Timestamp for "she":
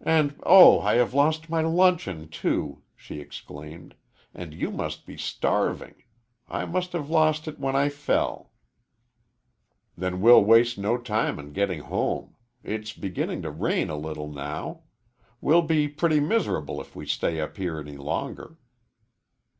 2.94-3.18